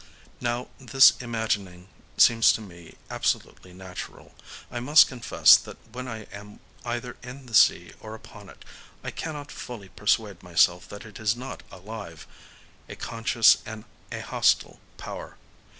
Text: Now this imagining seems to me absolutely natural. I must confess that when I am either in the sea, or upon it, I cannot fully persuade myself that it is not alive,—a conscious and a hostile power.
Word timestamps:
Now 0.39 0.69
this 0.79 1.11
imagining 1.21 1.87
seems 2.17 2.51
to 2.53 2.61
me 2.61 2.95
absolutely 3.11 3.71
natural. 3.71 4.33
I 4.71 4.79
must 4.79 5.07
confess 5.07 5.55
that 5.57 5.77
when 5.91 6.07
I 6.07 6.23
am 6.33 6.59
either 6.83 7.17
in 7.21 7.45
the 7.45 7.53
sea, 7.53 7.93
or 7.99 8.15
upon 8.15 8.49
it, 8.49 8.65
I 9.03 9.11
cannot 9.11 9.51
fully 9.51 9.89
persuade 9.89 10.41
myself 10.41 10.89
that 10.89 11.05
it 11.05 11.19
is 11.19 11.35
not 11.35 11.61
alive,—a 11.69 12.95
conscious 12.95 13.57
and 13.63 13.85
a 14.11 14.21
hostile 14.21 14.79
power. 14.97 15.37